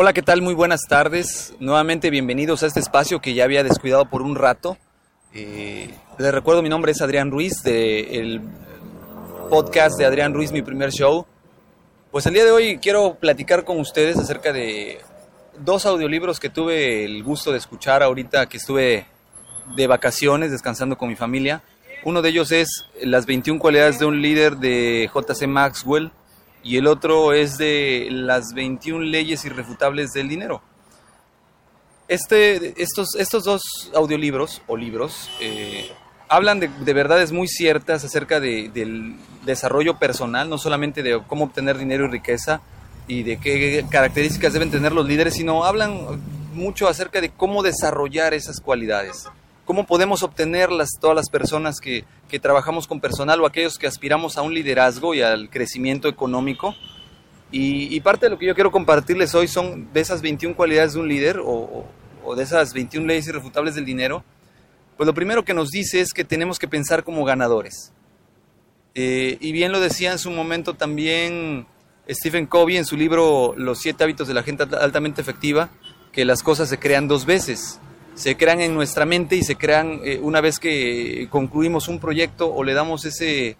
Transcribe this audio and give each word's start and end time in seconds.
Hola, 0.00 0.12
¿qué 0.12 0.22
tal? 0.22 0.42
Muy 0.42 0.54
buenas 0.54 0.82
tardes. 0.88 1.56
Nuevamente 1.58 2.10
bienvenidos 2.10 2.62
a 2.62 2.68
este 2.68 2.78
espacio 2.78 3.20
que 3.20 3.34
ya 3.34 3.42
había 3.42 3.64
descuidado 3.64 4.08
por 4.08 4.22
un 4.22 4.36
rato. 4.36 4.78
Eh, 5.34 5.92
les 6.16 6.32
recuerdo, 6.32 6.62
mi 6.62 6.68
nombre 6.68 6.92
es 6.92 7.02
Adrián 7.02 7.32
Ruiz, 7.32 7.64
del 7.64 8.40
podcast 9.50 9.98
de 9.98 10.04
Adrián 10.04 10.34
Ruiz, 10.34 10.52
mi 10.52 10.62
primer 10.62 10.92
show. 10.92 11.26
Pues 12.12 12.26
el 12.26 12.34
día 12.34 12.44
de 12.44 12.52
hoy 12.52 12.78
quiero 12.78 13.16
platicar 13.16 13.64
con 13.64 13.80
ustedes 13.80 14.16
acerca 14.18 14.52
de 14.52 15.00
dos 15.58 15.84
audiolibros 15.84 16.38
que 16.38 16.48
tuve 16.48 17.04
el 17.04 17.24
gusto 17.24 17.50
de 17.50 17.58
escuchar 17.58 18.04
ahorita 18.04 18.46
que 18.48 18.58
estuve 18.58 19.04
de 19.74 19.86
vacaciones 19.88 20.52
descansando 20.52 20.96
con 20.96 21.08
mi 21.08 21.16
familia. 21.16 21.64
Uno 22.04 22.22
de 22.22 22.28
ellos 22.28 22.52
es 22.52 22.86
Las 23.02 23.26
21 23.26 23.58
cualidades 23.58 23.98
de 23.98 24.06
un 24.06 24.22
líder 24.22 24.58
de 24.58 25.10
JC 25.12 25.48
Maxwell 25.48 26.12
y 26.62 26.76
el 26.76 26.86
otro 26.86 27.32
es 27.32 27.56
de 27.58 28.08
las 28.10 28.52
21 28.54 29.04
leyes 29.04 29.44
irrefutables 29.44 30.12
del 30.12 30.28
dinero. 30.28 30.62
Este, 32.08 32.80
estos, 32.82 33.14
estos 33.16 33.44
dos 33.44 33.62
audiolibros 33.94 34.62
o 34.66 34.76
libros 34.76 35.30
eh, 35.40 35.90
hablan 36.28 36.58
de, 36.58 36.68
de, 36.68 36.92
verdades 36.94 37.32
muy 37.32 37.48
ciertas 37.48 38.02
acerca 38.02 38.40
de, 38.40 38.70
del 38.70 39.16
desarrollo 39.44 39.98
personal, 39.98 40.48
no 40.48 40.56
solamente 40.56 41.02
de 41.02 41.22
cómo 41.26 41.44
obtener 41.44 41.76
dinero 41.76 42.06
y 42.06 42.08
riqueza 42.08 42.62
y 43.06 43.24
de 43.24 43.38
qué 43.38 43.84
características 43.90 44.54
deben 44.54 44.70
tener 44.70 44.92
los 44.92 45.06
líderes, 45.06 45.34
sino 45.34 45.64
hablan 45.64 46.22
mucho 46.54 46.88
acerca 46.88 47.20
de 47.20 47.30
cómo 47.30 47.62
desarrollar 47.62 48.32
esas 48.32 48.60
cualidades 48.60 49.28
cómo 49.68 49.84
podemos 49.84 50.22
obtenerlas 50.22 50.92
todas 50.98 51.14
las 51.14 51.28
personas 51.28 51.78
que, 51.78 52.06
que, 52.26 52.38
trabajamos 52.38 52.86
con 52.86 53.00
personal 53.00 53.38
o 53.42 53.46
aquellos 53.46 53.76
que 53.76 53.86
aspiramos 53.86 54.38
a 54.38 54.42
un 54.42 54.54
liderazgo 54.54 55.12
y 55.12 55.20
al 55.20 55.50
crecimiento 55.50 56.08
económico. 56.08 56.74
Y, 57.52 58.00
parte 58.00 58.24
de 58.24 58.30
lo 58.30 58.38
que 58.38 58.46
yo 58.46 58.54
quiero 58.54 58.70
compartirles 58.70 59.34
hoy 59.34 59.46
son 59.46 59.92
de 59.92 60.00
esas 60.00 60.22
21 60.22 60.56
cualidades 60.56 60.94
de 60.94 61.00
un 61.00 61.06
líder 61.08 61.40
o, 61.40 61.84
o, 62.24 62.34
de 62.34 62.44
esas 62.44 62.72
21 62.72 63.06
leyes 63.06 63.28
irrefutables 63.28 63.74
del 63.74 63.84
dinero. 63.84 64.24
Pues 64.96 65.06
lo 65.06 65.12
primero 65.12 65.44
que 65.44 65.52
nos 65.52 65.68
dice 65.68 66.00
es 66.00 66.14
que 66.14 66.24
tenemos 66.24 66.58
que 66.58 66.66
pensar 66.66 67.04
como 67.04 67.26
ganadores. 67.26 67.92
Eh, 68.94 69.36
y 69.38 69.52
bien 69.52 69.70
lo 69.70 69.80
decía 69.80 70.12
en 70.12 70.18
su 70.18 70.30
momento 70.30 70.76
también 70.76 71.66
Stephen 72.08 72.46
Covey 72.46 72.78
en 72.78 72.86
su 72.86 72.96
libro 72.96 73.52
Los 73.54 73.80
siete 73.80 74.02
hábitos 74.02 74.28
de 74.28 74.32
la 74.32 74.42
gente 74.42 74.64
altamente 74.80 75.20
efectiva, 75.20 75.68
que 76.10 76.24
las 76.24 76.42
cosas 76.42 76.70
se 76.70 76.78
crean 76.78 77.06
dos 77.06 77.26
veces 77.26 77.80
se 78.18 78.36
crean 78.36 78.60
en 78.60 78.74
nuestra 78.74 79.06
mente 79.06 79.36
y 79.36 79.44
se 79.44 79.54
crean 79.54 80.00
eh, 80.02 80.18
una 80.20 80.40
vez 80.40 80.58
que 80.58 81.28
concluimos 81.30 81.86
un 81.86 82.00
proyecto 82.00 82.52
o 82.52 82.64
le 82.64 82.74
damos 82.74 83.04
ese, 83.04 83.56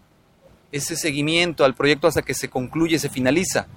ese 0.73 0.97
seguimiento 0.97 1.65
al 1.65 1.77
proyecto 1.77 2.09
hasta 2.09 2.23
que 2.23 2.35
se 2.35 2.49
concluye, 2.49 2.99
se 2.99 3.09
finaliza. 3.09 3.69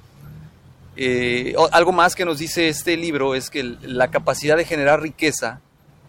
Eh, 0.95 1.53
algo 1.71 1.91
más 1.91 2.15
que 2.15 2.25
nos 2.25 2.39
dice 2.39 2.67
este 2.67 2.97
libro 2.97 3.35
es 3.35 3.51
que 3.51 3.61
la 3.61 4.09
capacidad 4.09 4.57
de 4.57 4.65
generar 4.65 5.03
riqueza 5.03 5.61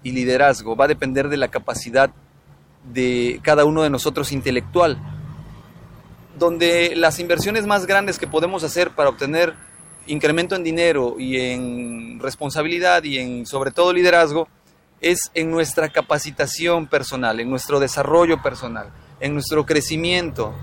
y 0.03 0.13
liderazgo 0.13 0.75
va 0.75 0.87
a 0.87 0.89
depender 0.89 1.29
de 1.29 1.37
la 1.37 1.49
capacidad 1.49 2.11
de 2.95 3.41
cada 3.43 3.67
uno 3.67 3.83
de 3.83 3.91
nosotros 3.91 4.33
intelectual, 4.33 4.97
donde 6.39 6.97
las 6.97 7.21
inversiones 7.21 7.67
más 7.67 7.85
grandes 7.85 8.19
que 8.19 8.27
podemos 8.27 8.65
hacer 8.65 8.93
para 8.93 9.11
obtener 9.11 9.53
incremento 10.07 10.57
en 10.57 10.65
dinero 10.65 11.17
y 11.19 11.37
en 11.41 12.21
responsabilidad 12.21 13.05
y 13.05 13.19
en 13.19 13.45
sobre 13.45 13.71
todo 13.71 13.93
liderazgo 13.93 14.49
es 15.03 15.31
en 15.35 15.51
nuestra 15.51 15.91
capacitación 15.91 16.87
personal, 16.87 17.41
en 17.41 17.51
nuestro 17.51 17.81
desarrollo 17.81 18.41
personal, 18.41 18.89
en 19.21 19.35
nuestro 19.35 19.67
crecimiento, 19.67 20.55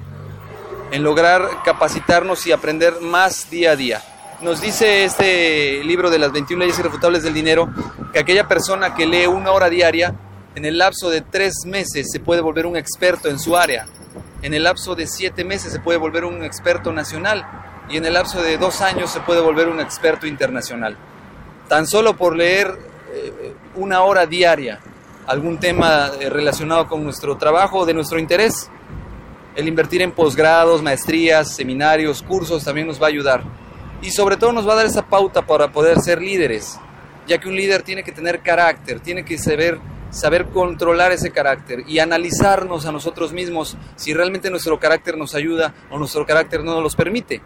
en 0.91 1.03
lograr 1.03 1.61
capacitarnos 1.63 2.47
y 2.47 2.51
aprender 2.51 3.01
más 3.01 3.49
día 3.49 3.71
a 3.71 3.75
día. 3.75 4.01
Nos 4.41 4.61
dice 4.61 5.03
este 5.03 5.83
libro 5.83 6.09
de 6.09 6.17
las 6.17 6.31
21 6.31 6.61
leyes 6.61 6.79
irrefutables 6.79 7.23
del 7.23 7.33
dinero 7.33 7.69
que 8.13 8.19
aquella 8.19 8.47
persona 8.47 8.95
que 8.95 9.05
lee 9.05 9.27
una 9.27 9.51
hora 9.51 9.69
diaria, 9.69 10.15
en 10.55 10.65
el 10.65 10.77
lapso 10.77 11.09
de 11.09 11.21
tres 11.21 11.53
meses 11.65 12.07
se 12.11 12.19
puede 12.19 12.41
volver 12.41 12.65
un 12.65 12.77
experto 12.77 13.29
en 13.29 13.37
su 13.37 13.57
área, 13.57 13.85
en 14.41 14.53
el 14.53 14.63
lapso 14.63 14.95
de 14.95 15.05
siete 15.05 15.43
meses 15.43 15.73
se 15.73 15.79
puede 15.79 15.97
volver 15.97 16.23
un 16.23 16.43
experto 16.43 16.93
nacional 16.93 17.45
y 17.89 17.97
en 17.97 18.05
el 18.05 18.13
lapso 18.13 18.41
de 18.41 18.57
dos 18.57 18.81
años 18.81 19.11
se 19.11 19.19
puede 19.19 19.41
volver 19.41 19.67
un 19.67 19.81
experto 19.81 20.25
internacional. 20.25 20.95
Tan 21.67 21.85
solo 21.85 22.15
por 22.15 22.35
leer 22.35 22.77
eh, 23.11 23.53
una 23.79 24.03
hora 24.03 24.25
diaria 24.25 24.79
algún 25.25 25.59
tema 25.59 26.11
eh, 26.19 26.29
relacionado 26.29 26.87
con 26.87 27.03
nuestro 27.03 27.37
trabajo 27.37 27.85
de 27.85 27.93
nuestro 27.93 28.19
interés. 28.19 28.69
El 29.55 29.67
invertir 29.67 30.01
en 30.01 30.11
posgrados, 30.11 30.81
maestrías, 30.81 31.55
seminarios, 31.55 32.23
cursos 32.23 32.63
también 32.63 32.87
nos 32.87 33.01
va 33.01 33.05
a 33.05 33.09
ayudar. 33.09 33.43
Y 34.01 34.11
sobre 34.11 34.37
todo 34.37 34.51
nos 34.53 34.67
va 34.67 34.73
a 34.73 34.77
dar 34.77 34.85
esa 34.85 35.05
pauta 35.05 35.45
para 35.45 35.71
poder 35.71 35.99
ser 35.99 36.21
líderes, 36.21 36.79
ya 37.27 37.37
que 37.37 37.47
un 37.47 37.55
líder 37.55 37.83
tiene 37.83 38.03
que 38.03 38.11
tener 38.11 38.41
carácter, 38.41 39.01
tiene 39.01 39.23
que 39.23 39.37
saber, 39.37 39.79
saber 40.09 40.47
controlar 40.47 41.11
ese 41.11 41.31
carácter 41.31 41.83
y 41.87 41.99
analizarnos 41.99 42.85
a 42.85 42.91
nosotros 42.91 43.33
mismos 43.33 43.77
si 43.95 44.13
realmente 44.13 44.49
nuestro 44.49 44.79
carácter 44.79 45.17
nos 45.17 45.35
ayuda 45.35 45.73
o 45.91 45.99
nuestro 45.99 46.25
carácter 46.25 46.63
no 46.63 46.73
nos 46.73 46.83
los 46.83 46.95
permite. 46.95 47.41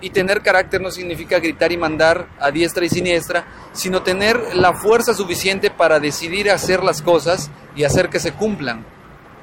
Y 0.00 0.10
tener 0.10 0.42
carácter 0.42 0.80
no 0.80 0.90
significa 0.90 1.38
gritar 1.38 1.72
y 1.72 1.76
mandar 1.76 2.28
a 2.38 2.50
diestra 2.50 2.84
y 2.84 2.88
siniestra, 2.90 3.46
sino 3.72 4.02
tener 4.02 4.54
la 4.54 4.74
fuerza 4.74 5.14
suficiente 5.14 5.70
para 5.70 6.00
decidir 6.00 6.50
hacer 6.50 6.84
las 6.84 7.00
cosas 7.00 7.50
y 7.74 7.84
hacer 7.84 8.10
que 8.10 8.20
se 8.20 8.32
cumplan, 8.32 8.84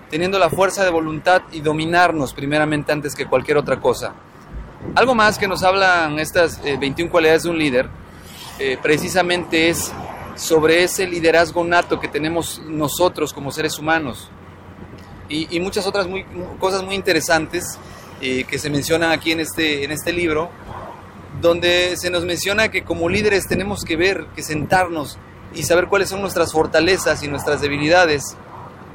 teniendo 0.09 0.37
la 0.37 0.49
fuerza 0.49 0.83
de 0.83 0.91
voluntad 0.91 1.41
y 1.51 1.61
dominarnos 1.61 2.33
primeramente 2.33 2.91
antes 2.91 3.15
que 3.15 3.25
cualquier 3.25 3.57
otra 3.57 3.79
cosa. 3.79 4.13
Algo 4.95 5.15
más 5.15 5.39
que 5.39 5.47
nos 5.47 5.63
hablan 5.63 6.19
estas 6.19 6.61
21 6.61 7.07
eh, 7.07 7.11
cualidades 7.11 7.43
de 7.43 7.49
un 7.49 7.57
líder, 7.57 7.89
eh, 8.59 8.77
precisamente 8.81 9.69
es 9.69 9.91
sobre 10.35 10.83
ese 10.83 11.07
liderazgo 11.07 11.63
nato 11.63 11.99
que 11.99 12.07
tenemos 12.07 12.61
nosotros 12.67 13.33
como 13.33 13.51
seres 13.51 13.79
humanos. 13.79 14.29
Y, 15.29 15.59
muchas 15.61 15.87
otras 15.87 16.05
cosas 16.59 16.83
muy 16.83 16.93
interesantes 16.93 17.79
eh, 18.25 18.45
que 18.45 18.57
se 18.57 18.69
mencionan 18.69 19.11
aquí 19.11 19.33
en 19.33 19.41
este, 19.41 19.83
en 19.83 19.91
este 19.91 20.13
libro, 20.13 20.49
donde 21.41 21.97
se 21.97 22.09
nos 22.09 22.23
menciona 22.23 22.69
que 22.69 22.85
como 22.85 23.09
líderes 23.09 23.49
tenemos 23.49 23.83
que 23.83 23.97
ver, 23.97 24.27
que 24.33 24.41
sentarnos 24.41 25.17
y 25.53 25.63
saber 25.63 25.89
cuáles 25.89 26.07
son 26.07 26.21
nuestras 26.21 26.53
fortalezas 26.53 27.21
y 27.21 27.27
nuestras 27.27 27.59
debilidades 27.59 28.37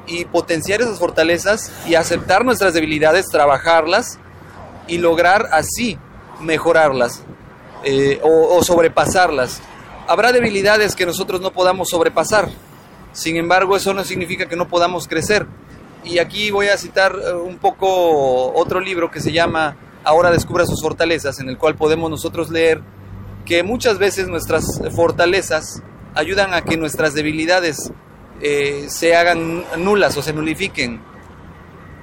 y 0.07 0.25
potenciar 0.25 0.81
esas 0.81 0.97
fortalezas 0.97 1.71
y 1.85 1.93
aceptar 1.93 2.43
nuestras 2.43 2.73
debilidades, 2.73 3.27
trabajarlas 3.27 4.17
y 4.87 4.97
lograr 4.97 5.47
así 5.51 5.99
mejorarlas 6.41 7.21
eh, 7.83 8.19
o 8.23 8.63
sobrepasarlas. 8.63 9.61
Habrá 10.07 10.31
debilidades 10.31 10.95
que 10.95 11.05
nosotros 11.05 11.39
no 11.39 11.53
podamos 11.53 11.89
sobrepasar, 11.89 12.49
sin 13.13 13.35
embargo 13.35 13.75
eso 13.75 13.93
no 13.93 14.03
significa 14.03 14.47
que 14.47 14.55
no 14.55 14.67
podamos 14.67 15.07
crecer 15.07 15.45
y 16.03 16.19
aquí 16.19 16.51
voy 16.51 16.67
a 16.67 16.77
citar 16.77 17.15
eh, 17.15 17.33
un 17.33 17.57
poco 17.57 18.51
otro 18.53 18.79
libro 18.79 19.11
que 19.11 19.21
se 19.21 19.31
llama 19.31 19.75
Ahora 20.03 20.31
descubra 20.31 20.65
sus 20.65 20.81
fortalezas, 20.81 21.39
en 21.39 21.49
el 21.49 21.57
cual 21.57 21.75
podemos 21.75 22.09
nosotros 22.09 22.49
leer 22.49 22.81
que 23.45 23.63
muchas 23.63 23.97
veces 23.97 24.27
nuestras 24.27 24.65
fortalezas 24.95 25.83
ayudan 26.15 26.53
a 26.53 26.61
que 26.61 26.77
nuestras 26.77 27.13
debilidades 27.13 27.91
eh, 28.41 28.85
se 28.87 29.15
hagan 29.15 29.65
nulas 29.77 30.15
o 30.17 30.21
se 30.21 30.33
nulifiquen. 30.33 31.01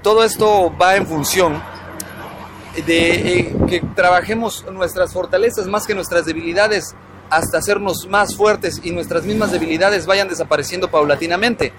Todo 0.03 0.25
esto 0.25 0.73
va 0.81 0.97
en 0.97 1.07
función 1.07 1.63
de 2.87 3.39
eh, 3.39 3.57
que 3.67 3.81
trabajemos 3.95 4.65
nuestras 4.71 5.13
fortalezas 5.13 5.67
más 5.67 5.87
que 5.87 5.95
nuestras 5.95 6.27
debilidades 6.27 6.95
hasta 7.31 7.59
hacernos 7.59 8.07
más 8.09 8.37
fuertes 8.37 8.81
y 8.85 8.91
nuestras 8.93 9.25
mismas 9.25 9.51
debilidades 9.51 10.07
vayan 10.07 10.29
desapareciendo 10.29 10.91
paulatinamente. 10.91 11.73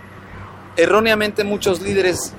Erróneamente 0.77 1.43
muchos 1.43 1.81
líderes 1.81 2.33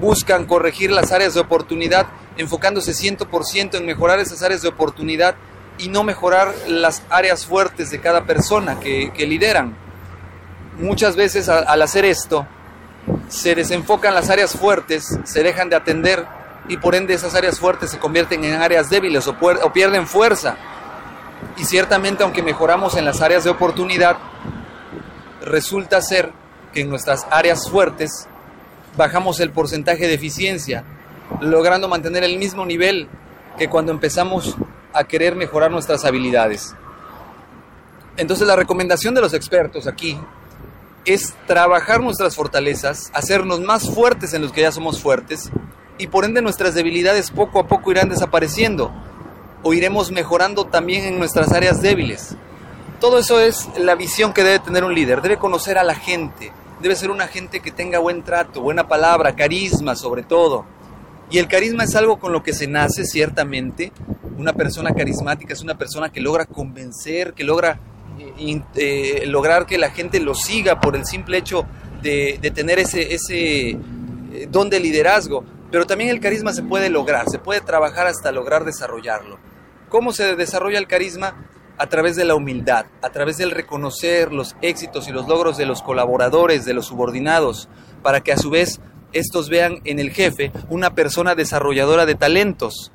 buscan 0.00 0.46
corregir 0.46 0.90
las 0.90 1.12
áreas 1.12 1.34
de 1.34 1.40
oportunidad 1.40 2.06
enfocándose 2.38 2.92
100% 2.92 3.76
en 3.76 3.86
mejorar 3.86 4.18
esas 4.18 4.42
áreas 4.42 4.62
de 4.62 4.68
oportunidad 4.68 5.36
y 5.78 5.88
no 5.88 6.02
mejorar 6.02 6.54
las 6.66 7.02
áreas 7.10 7.44
fuertes 7.44 7.90
de 7.90 8.00
cada 8.00 8.24
persona 8.24 8.80
que, 8.80 9.12
lideran. 9.26 9.76
Muchas 10.78 11.16
veces 11.16 11.48
al 11.48 11.82
hacer 11.82 12.04
esto 12.06 12.46
se 13.28 13.54
desenfocan 13.54 14.14
las 14.14 14.30
áreas 14.30 14.52
fuertes, 14.52 15.18
se 15.24 15.42
dejan 15.42 15.68
de 15.68 15.76
atender 15.76 16.26
y 16.68 16.78
por 16.78 16.94
ende 16.94 17.14
esas 17.14 17.34
áreas 17.34 17.58
fuertes 17.58 17.90
se 17.90 17.98
convierten 17.98 18.42
en 18.44 18.54
áreas 18.54 18.90
débiles 18.90 19.26
o, 19.28 19.36
o 19.40 19.72
pierden 19.72 20.06
fuerza. 20.06 20.56
Y 21.56 21.64
ciertamente, 21.64 22.22
aunque 22.22 22.42
mejoramos 22.42 22.96
en 22.96 23.04
las 23.04 23.20
áreas 23.20 23.44
de 23.44 23.50
oportunidad, 23.50 24.16
resulta 25.42 26.00
ser 26.00 26.30
que 26.30 26.45
en 26.80 26.90
nuestras 26.90 27.26
áreas 27.30 27.68
fuertes 27.70 28.28
bajamos 28.96 29.40
el 29.40 29.50
porcentaje 29.50 30.06
de 30.06 30.14
eficiencia, 30.14 30.84
logrando 31.40 31.88
mantener 31.88 32.24
el 32.24 32.38
mismo 32.38 32.64
nivel 32.64 33.08
que 33.58 33.68
cuando 33.68 33.92
empezamos 33.92 34.56
a 34.92 35.04
querer 35.04 35.36
mejorar 35.36 35.70
nuestras 35.70 36.04
habilidades. 36.04 36.74
Entonces 38.16 38.46
la 38.46 38.56
recomendación 38.56 39.14
de 39.14 39.20
los 39.20 39.34
expertos 39.34 39.86
aquí 39.86 40.18
es 41.04 41.34
trabajar 41.46 42.00
nuestras 42.00 42.34
fortalezas, 42.34 43.10
hacernos 43.12 43.60
más 43.60 43.88
fuertes 43.88 44.32
en 44.34 44.42
los 44.42 44.52
que 44.52 44.62
ya 44.62 44.72
somos 44.72 45.00
fuertes 45.00 45.50
y 45.98 46.08
por 46.08 46.24
ende 46.24 46.42
nuestras 46.42 46.74
debilidades 46.74 47.30
poco 47.30 47.60
a 47.60 47.66
poco 47.66 47.90
irán 47.90 48.08
desapareciendo 48.08 48.92
o 49.62 49.72
iremos 49.72 50.10
mejorando 50.10 50.64
también 50.64 51.04
en 51.04 51.18
nuestras 51.18 51.52
áreas 51.52 51.80
débiles. 51.80 52.36
Todo 53.00 53.18
eso 53.18 53.40
es 53.40 53.68
la 53.78 53.94
visión 53.94 54.32
que 54.32 54.42
debe 54.42 54.58
tener 54.58 54.84
un 54.84 54.94
líder, 54.94 55.20
debe 55.20 55.36
conocer 55.36 55.78
a 55.78 55.84
la 55.84 55.94
gente, 55.94 56.52
debe 56.80 56.96
ser 56.96 57.10
una 57.10 57.26
gente 57.26 57.60
que 57.60 57.70
tenga 57.70 57.98
buen 57.98 58.22
trato, 58.22 58.60
buena 58.60 58.88
palabra, 58.88 59.34
carisma 59.34 59.96
sobre 59.96 60.22
todo. 60.22 60.64
Y 61.30 61.38
el 61.38 61.48
carisma 61.48 61.84
es 61.84 61.94
algo 61.96 62.18
con 62.18 62.32
lo 62.32 62.42
que 62.42 62.52
se 62.52 62.66
nace 62.66 63.04
ciertamente. 63.04 63.92
Una 64.38 64.52
persona 64.52 64.94
carismática 64.94 65.54
es 65.54 65.62
una 65.62 65.76
persona 65.76 66.10
que 66.10 66.20
logra 66.20 66.46
convencer, 66.46 67.34
que 67.34 67.42
logra 67.42 67.80
eh, 68.18 69.24
lograr 69.26 69.66
que 69.66 69.78
la 69.78 69.90
gente 69.90 70.20
lo 70.20 70.34
siga 70.34 70.80
por 70.80 70.96
el 70.96 71.04
simple 71.04 71.38
hecho 71.38 71.66
de, 72.02 72.38
tener 72.54 72.78
ese, 72.78 73.14
ese 73.14 73.70
eh, 73.70 73.78
don 74.50 74.70
de 74.70 74.78
liderazgo. 74.78 75.44
Pero 75.70 75.86
también 75.86 76.10
el 76.10 76.20
carisma 76.20 76.52
se 76.52 76.62
puede 76.62 76.90
lograr, 76.90 77.28
se 77.28 77.38
puede 77.38 77.60
trabajar 77.60 78.06
hasta 78.06 78.30
lograr 78.30 78.64
desarrollarlo. 78.64 79.38
¿Cómo 79.88 80.12
se 80.12 80.36
desarrolla 80.36 80.78
el 80.78 80.86
carisma? 80.86 81.34
A 81.78 81.88
través 81.88 82.16
de 82.16 82.24
la 82.24 82.34
humildad, 82.34 82.86
a 83.02 83.10
través 83.10 83.36
del 83.36 83.50
reconocer 83.50 84.32
los 84.32 84.56
éxitos 84.62 85.08
y 85.08 85.12
los 85.12 85.28
logros 85.28 85.56
de 85.56 85.66
los 85.66 85.82
colaboradores, 85.82 86.64
de 86.64 86.72
los 86.72 86.86
subordinados, 86.86 87.68
para 88.02 88.22
que 88.22 88.32
a 88.32 88.38
su 88.38 88.50
vez 88.50 88.80
estos 89.12 89.48
vean 89.48 89.80
en 89.84 89.98
el 89.98 90.10
jefe 90.10 90.52
una 90.70 90.94
persona 90.94 91.34
desarrolladora 91.34 92.06
de 92.06 92.14
talentos. 92.14 92.92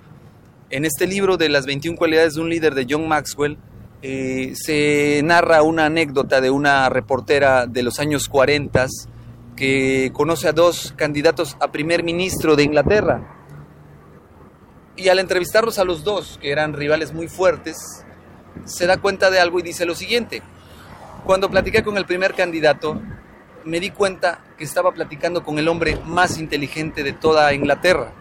En 0.69 0.86
este 0.86 1.06
libro 1.06 1.38
de 1.38 1.50
las 1.50 1.66
21 1.66 1.98
cualidades 1.98 2.36
de 2.36 2.42
un 2.42 2.50
líder 2.50 2.75
de 2.75 2.88
John 2.89 3.07
Maxwell, 3.07 3.57
eh, 4.04 4.54
se 4.56 5.22
narra 5.24 5.62
una 5.62 5.86
anécdota 5.86 6.42
de 6.42 6.50
una 6.50 6.89
reportera 6.89 7.68
de 7.68 7.84
los 7.84 8.00
años 8.00 8.27
40 8.30 8.88
que 9.56 10.10
conoce 10.13 10.48
a 10.48 10.54
dos 10.54 10.94
candidatos 10.98 11.56
a 11.60 11.72
primer 11.72 12.04
ministro 12.04 12.56
de 12.56 12.63
Inglaterra. 12.63 13.38
Y 14.95 15.10
al 15.10 15.19
entrevistarlos 15.19 15.77
a 15.77 15.86
los 15.86 16.04
dos, 16.04 16.39
que 16.42 16.51
eran 16.51 16.74
rivales 16.74 17.13
muy 17.13 17.27
fuertes, 17.27 18.06
se 18.65 18.88
da 18.88 18.98
cuenta 18.98 19.30
de 19.30 19.39
algo 19.39 19.59
y 19.59 19.63
dice 19.63 19.86
lo 19.86 19.95
siguiente. 19.95 20.42
Cuando 21.25 21.50
platiqué 21.50 21.83
con 21.83 21.98
el 21.98 22.06
primer 22.06 22.33
candidato, 22.33 23.01
me 23.63 23.80
di 23.80 23.92
cuenta 23.92 24.39
que 24.57 24.63
estaba 24.63 24.92
platicando 24.92 25.44
con 25.44 25.59
el 25.59 25.68
hombre 25.68 25.98
más 26.06 26.38
inteligente 26.38 27.03
de 27.03 27.13
toda 27.13 27.53
Inglaterra. 27.53 28.12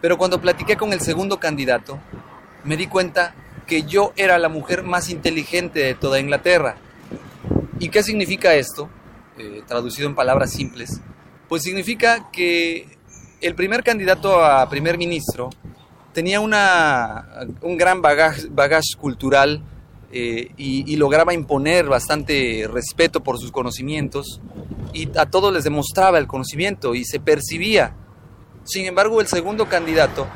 Pero 0.00 0.18
cuando 0.18 0.40
platiqué 0.40 0.76
con 0.76 0.92
el 0.92 1.00
segundo 1.00 1.38
candidato, 1.38 1.98
me 2.64 2.76
di 2.76 2.86
cuenta 2.86 3.34
que 3.66 3.82
yo 3.82 4.12
era 4.16 4.38
la 4.38 4.48
mujer 4.48 4.82
más 4.82 5.10
inteligente 5.10 5.80
de 5.80 5.94
toda 5.94 6.20
Inglaterra. 6.20 6.76
¿Y 7.78 7.88
qué 7.88 8.02
significa 8.02 8.54
esto? 8.54 8.88
Eh, 9.38 9.62
traducido 9.66 10.08
en 10.08 10.14
palabras 10.14 10.52
simples. 10.52 11.00
Pues 11.48 11.62
significa 11.62 12.30
que 12.30 12.96
el 13.40 13.54
primer 13.54 13.82
candidato 13.82 14.44
a 14.44 14.68
primer 14.68 14.96
ministro 14.96 15.50
tenía 16.16 16.40
una, 16.40 17.26
un 17.60 17.76
gran 17.76 18.00
bagaje, 18.00 18.48
cultural 18.98 19.60
eh, 20.10 20.50
y, 20.56 20.90
y, 20.90 20.96
lograba 20.96 21.34
imponer 21.34 21.84
bastante 21.88 22.66
respeto 22.72 23.22
por 23.22 23.38
sus 23.38 23.52
conocimientos 23.52 24.40
y 24.94 25.10
a 25.18 25.26
todos 25.26 25.52
les 25.52 25.64
demostraba 25.64 26.16
el 26.16 26.26
conocimiento 26.26 26.94
y 26.94 27.04
se 27.04 27.20
percibía. 27.20 27.94
Sin 28.64 28.86
embargo, 28.86 29.20
el 29.20 29.26
segundo 29.26 29.68
candidato 29.68 30.26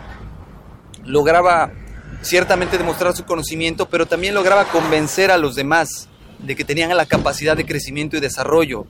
lograba 1.07 1.73
ciertamente 2.21 2.77
demostrar 2.77 3.17
su 3.17 3.25
conocimiento, 3.25 3.89
pero 3.89 4.05
también 4.05 4.35
lograba 4.35 4.67
convencer 4.67 5.31
a 5.31 5.39
los 5.39 5.55
demás 5.55 6.11
de 6.41 6.57
que 6.57 6.65
tenían 6.67 6.95
la 6.95 7.07
capacidad 7.07 7.57
de 7.57 7.65
crecimiento 7.65 8.19
y 8.19 8.21
desarrollo, 8.21 8.85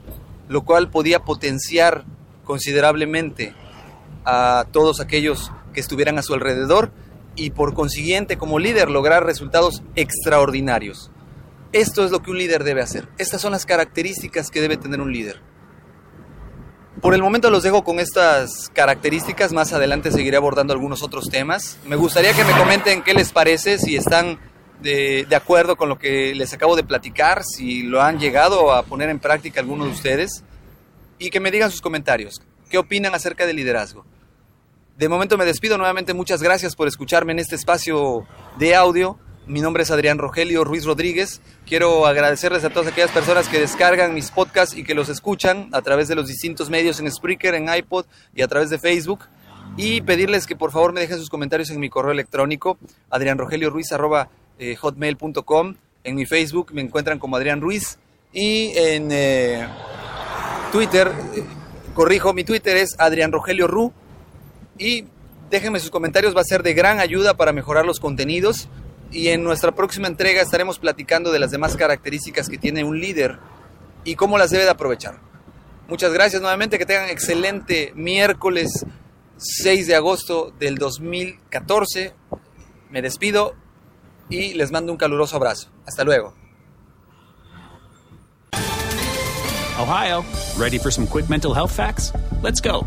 lo 0.49 0.63
cual 0.63 0.91
podía 0.91 1.21
potenciar 1.21 2.05
considerablemente 2.45 3.55
a 4.25 4.67
todos 4.73 4.99
aquellos 4.99 5.53
que 5.73 5.81
estuvieran 5.81 6.19
a 6.19 6.23
su 6.23 6.35
alrededor 6.35 6.93
y 7.37 7.51
por 7.51 7.75
consiguiente 7.75 8.37
como 8.37 8.59
líder 8.59 8.91
lograr 8.91 9.25
resultados 9.25 9.83
extraordinarios. 9.95 11.11
Esto 11.73 12.05
es 12.05 12.11
lo 12.11 12.21
que 12.21 12.31
un 12.31 12.39
líder 12.39 12.65
debe 12.65 12.83
hacer. 12.83 13.09
Estas 13.19 13.41
son 13.41 13.53
las 13.53 13.65
características 13.65 14.51
que 14.51 14.61
debe 14.61 14.77
tener 14.77 15.01
un 15.01 15.13
líder. 15.13 15.41
Por 17.01 17.15
el 17.15 17.23
momento 17.23 17.51
los 17.51 17.63
dejo 17.63 17.85
con 17.85 18.01
estas 18.01 18.69
características, 18.75 19.53
más 19.53 19.73
adelante 19.73 20.11
seguiré 20.11 20.37
abordando 20.37 20.73
algunos 20.73 21.03
otros 21.03 21.31
temas. 21.31 21.79
Me 21.87 21.97
gustaría 21.97 22.35
que 22.35 22.45
me 22.45 22.53
comenten 22.59 23.03
qué 23.03 23.15
les 23.15 23.33
parece, 23.33 23.79
si 23.79 23.97
están 23.97 24.39
de, 24.83 25.27
acuerdo 25.35 25.77
con 25.77 25.89
lo 25.89 25.99
que 25.99 26.35
les 26.35 26.53
acabo 26.53 26.77
de 26.77 26.85
platicar, 26.85 27.43
si 27.45 27.85
lo 27.85 28.03
han 28.03 28.19
llegado 28.19 28.73
a 28.73 28.83
poner 28.83 29.09
en 29.09 29.19
práctica 29.19 29.61
algunos 29.61 29.87
de 29.87 29.93
ustedes, 29.93 30.45
y 31.19 31.31
que 31.31 31.41
me 31.41 31.51
digan 31.51 31.71
sus 31.71 31.81
comentarios. 31.81 32.43
¿Qué 32.69 32.79
opinan 32.79 33.15
acerca 33.15 33.47
del 33.47 33.57
liderazgo? 33.57 34.05
De 35.01 35.09
momento 35.09 35.37
me 35.39 35.47
despido 35.47 35.79
nuevamente, 35.79 36.13
muchas 36.13 36.43
gracias 36.43 36.77
por 36.77 36.87
escucharme 36.87 37.33
en 37.33 37.39
este 37.39 37.57
espacio 37.57 38.27
de 38.59 38.75
audio. 38.75 39.19
Mi 39.47 39.63
nombre 39.63 39.83
es 39.83 39.91
Adrián 39.91 40.19
Rogelio 40.19 40.63
Ruiz 40.63 40.85
Rodríguez. 40.85 41.41
Quiero 41.67 42.05
agradecerles 42.05 42.65
a 42.65 42.69
todas 42.69 42.93
aquellas 42.93 43.11
personas 43.11 43.49
que 43.49 43.59
descargan 43.59 44.13
mis 44.13 44.31
podcasts 44.31 44.77
y 44.77 44.85
que 44.85 44.95
los 44.95 45.09
escuchan 45.09 45.71
a 45.73 45.81
través 45.81 46.09
de 46.09 46.17
los 46.17 46.27
distintos 46.27 46.69
medios 46.69 47.01
en 47.01 47.11
Spreaker, 47.11 47.55
en 47.55 47.75
iPod 47.75 48.05
y 48.35 48.43
a 48.43 48.49
través 48.49 48.69
de 48.69 48.79
Facebook. 48.79 49.21
Y 49.79 50.03
pedirles 50.03 50.47
que 50.47 50.55
por 50.55 50.71
favor 50.71 50.93
me 50.93 51.01
dejen 51.01 51.17
sus 51.17 51.31
comentarios 51.31 51.71
en 51.71 51.81
mi 51.81 51.89
correo 51.89 52.13
electrónico, 52.13 52.77
adrianrogelioruiz.com. 53.09 55.77
En 56.05 56.15
mi 56.15 56.27
Facebook 56.27 56.75
me 56.75 56.83
encuentran 56.83 57.19
como 57.19 57.37
Adrián 57.37 57.63
Ruiz. 57.63 57.99
Y 58.35 58.73
en 58.77 59.09
eh, 59.13 59.67
Twitter, 60.73 61.11
eh, 61.37 61.45
corrijo, 61.95 62.35
mi 62.35 62.45
Twitter 62.45 62.77
es 62.77 62.97
Adrián 62.99 63.33
Rogelio 63.33 63.67
Ru. 63.67 63.95
Y 64.81 65.05
déjenme 65.51 65.79
sus 65.79 65.91
comentarios, 65.91 66.35
va 66.35 66.41
a 66.41 66.45
ser 66.45 66.63
de 66.63 66.73
gran 66.73 67.01
ayuda 67.01 67.35
para 67.35 67.53
mejorar 67.53 67.85
los 67.85 68.01
contenidos 68.01 68.69
y 69.13 69.29
en 69.29 69.45
nuestra 69.45 69.73
próxima 69.73 70.09
entrega 70.09 70.41
estaremos 70.41 70.79
platicando 70.79 71.31
de 71.31 71.39
las 71.39 71.51
demás 71.51 71.77
características 71.77 72.49
que 72.49 72.57
tiene 72.57 72.83
un 72.83 72.99
líder 72.99 73.39
y 74.05 74.15
cómo 74.15 74.39
las 74.39 74.51
debe 74.51 74.65
de 74.65 74.71
aprovechar. 74.71 75.21
Muchas 75.87 76.15
gracias 76.15 76.41
nuevamente, 76.41 76.79
que 76.79 76.87
tengan 76.87 77.11
excelente 77.11 77.93
miércoles 77.95 78.87
6 79.37 79.87
de 79.87 79.97
agosto 79.97 80.51
del 80.59 80.77
2014. 80.77 82.15
Me 82.89 83.03
despido 83.03 83.55
y 84.31 84.55
les 84.55 84.71
mando 84.71 84.93
un 84.93 84.99
caluroso 84.99 85.37
abrazo. 85.37 85.69
Hasta 85.87 86.05
luego. 86.05 86.35
Ohio, 89.79 90.25
ready 90.57 90.79
for 90.79 90.91
some 90.91 91.07
quick 91.07 91.29
mental 91.29 91.55
health 91.55 91.73
facts? 91.73 92.13
Let's 92.43 92.63
go. 92.63 92.87